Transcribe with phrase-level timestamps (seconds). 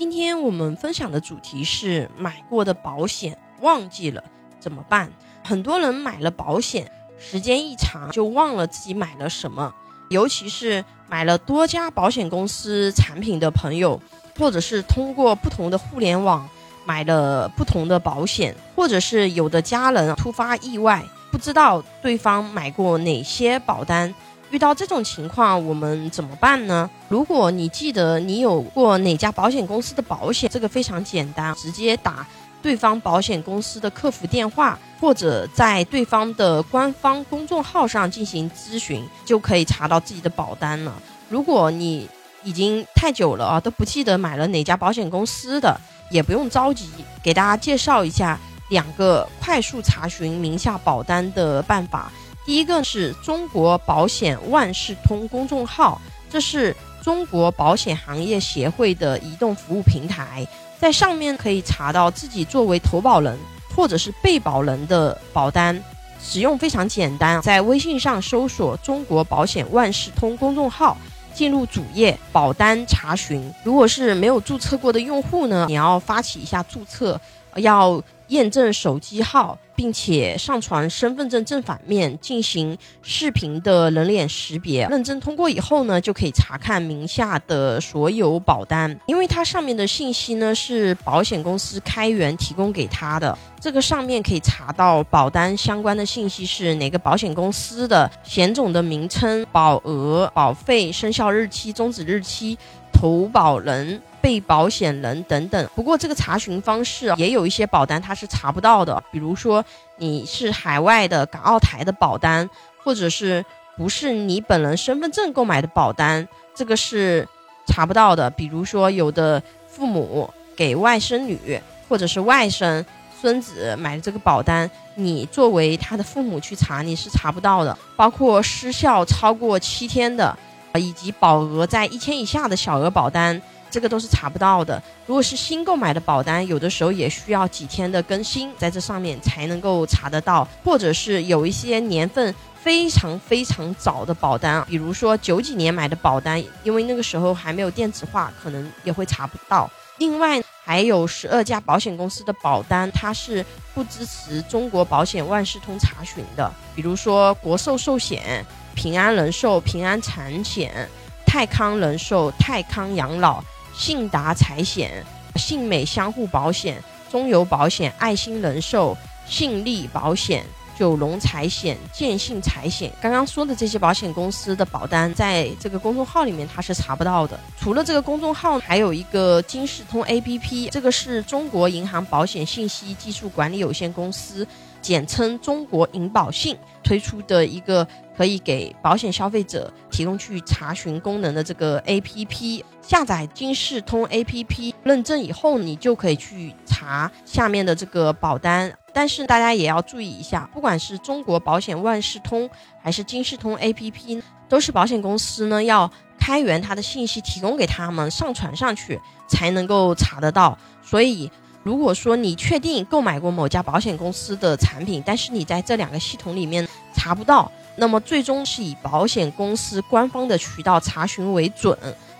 [0.00, 4.24] 今天我们分享的主题是买过的保险忘记了
[4.58, 5.12] 怎么办？
[5.44, 9.74] 很多人买了保险，时间一长就忘了自己买了什么，
[10.08, 14.00] 尤其是买了多家保险公司产品的朋友，
[14.38, 16.48] 或者是通过不同的互联网
[16.86, 24.14] 买了不同的保险，或者是有的家人突发意外，不知道对方买过哪些保单。
[24.50, 26.90] 遇到这种情况，我们怎么办呢？
[27.08, 32.26] 如果你记得你有过哪家保险公司的保险，这个非常简单，直接打
[32.60, 40.92] 对方保险公司的客服电话，或者在对方的官方公众号上进行咨询，就可以查到自己的保单了。
[41.28, 42.08] 如果你
[42.42, 45.80] 已经太久了啊，都不记得买了哪家保险公司的，
[46.10, 46.88] 也不用着急，
[47.22, 48.36] 给大家介绍一下
[48.70, 52.10] 两个快速查询名下保单的办法。
[52.50, 60.44] 第一个是中国保险万事通公众号，这是中国保险行业协会的移动服务平台，
[60.76, 63.38] 在上面可以查到自己作为投保人
[63.72, 65.80] 或者是被保人的保单，
[66.20, 70.96] 使用非常简单，在微信上搜索“中国保险万事通”公众号，
[71.32, 73.48] 进入主页保单查询。
[73.62, 77.20] 如果是没有注册过的用户呢，你要发起一下注册，
[77.56, 79.58] 要验证手机号。
[79.76, 88.94] 并且上传身份证正反面进行视频的人脸识别，认证通过以后呢，就可以查看名下的所有保单。
[89.06, 102.58] 因为它上面的信息呢是保险公司开源提供给他的，这个上面可以查到保单相关的信息是哪个保险公司的险种的名称、保额、保费、生效日期、终止日期、
[102.92, 104.02] 投保人。
[104.20, 109.64] 被保险人等等，不过这个查询方式也有一些保单它是查不到的，比如说
[109.96, 112.48] 你是海外的港澳台的保单，
[112.82, 113.44] 或者是
[113.76, 117.26] 不是你本人身份证购买的保单，这个是
[117.66, 118.28] 查不到的。
[118.30, 122.84] 比如说有的父母给外甥女或者是外甥
[123.20, 127.76] 孙子买的这个保单，你作为他的父母去查你是查不到的。
[127.96, 130.36] 包括失效超过七天的，
[130.74, 133.40] 以及保额在一千以下的小额保单。
[133.70, 134.82] 这个都是查不到的。
[135.06, 140.46] 如果是新购买的保单，有的时候也需要几天的更新，在这上面才能够查得到。
[140.64, 149.70] 或者是有一些年份非常非常早的保单，比如说九几年买的保单，因为那个时候还没有电子化，可能也会查不到。
[149.98, 153.44] 另外还有十二家保险公司的保单，它是
[153.74, 158.44] 不支持中国保险万事通查询的，比如说国寿寿险、
[158.74, 160.88] 平安人寿、平安产险、
[161.26, 163.42] 泰康人寿、泰康养老。
[163.74, 165.04] 信达财险、
[165.36, 170.44] 信美相互保险、中邮保险、爱心人寿、信利保险、
[170.78, 177.38] 九龙财险、建信财险，刚刚说的这些保险公司的保单，在这个公众号里面它是查不到的。
[177.58, 184.46] 除了这个公众号，还有一个金世通 APP，这个是中国银行保险信息技术管理有限公司。
[184.80, 187.86] 简称中国银保信推出的一个
[188.16, 198.72] 可以给保险消费者提供去查询功能的这个 A P P，下载金世通 A P P 认证以后，你就可以去查下面的这个保单。
[198.92, 202.50] 但是大家也要注意一下，不管是中国保险万事通
[202.82, 211.30] 还是金世通 A P P，都是保险公司呢要开源它的信息提供给他们上传上去才能够查得到，所以。
[211.62, 221.76] 如果说你确定购买过某家保险公司的产品，但是你在这两个系统里面查不到，那么最终是以保险公司官方的渠道查询为准。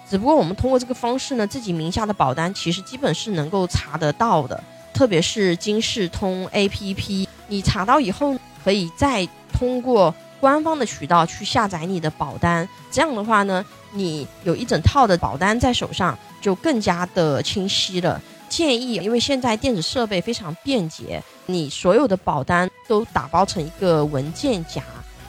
[0.09, 4.63] 只不过我们通过这个方式呢，自己名下的保单其实基本是能够查得到的，
[4.93, 12.69] 特别是金世通 APP，你查到以后可以再通过官方的渠道去下载你的保单。
[12.91, 18.21] 这样的话呢，你有一整套的保单在手上，就更加的清晰了。
[18.51, 24.83] 建议，因为现在电子设备非常便捷，你所有的保单都打包成一个文件夹，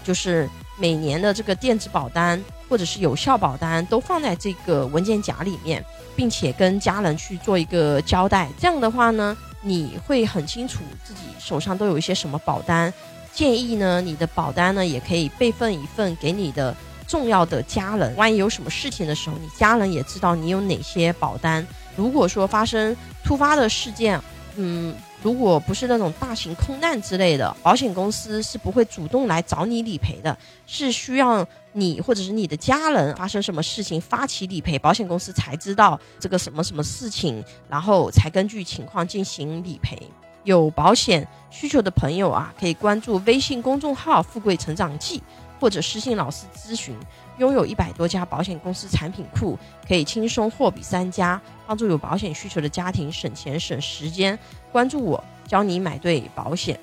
[0.03, 8.49] 就是每年的这个电子保单或者是有效保单都放在这个文件夹里面，并且跟家人去做一个交代。
[8.59, 12.91] 这样的话呢，你会很清楚自己手上都有一些什么保单。
[13.31, 16.75] 建议呢，你的保单呢也可以备份一份给你的
[17.07, 21.65] 重要的家人，万一有什么事情的时候，你家人也知道你有哪些保单。
[21.95, 24.19] 如果说发生突发的事件，
[24.55, 24.93] 嗯，
[25.23, 39.97] 如果不是那种大型空难之类的，保险公司是不会主动来找你理赔的，是需要你或者是你的家人发生什么事情发起理赔，保险公司才知道这个什么什么事情，然后才根据情况进行理赔。
[40.43, 45.21] 有保险需求的朋友啊，可以关注微信公众号“富贵成长记”
[45.61, 46.95] 或者私信老师咨询。
[47.41, 49.57] 拥有一百多家保险公司产品库，
[49.87, 54.37] 可以轻松货比三家，帮助有保险需求的家庭省钱省时间。
[54.71, 56.79] 关注我，教你买对保险。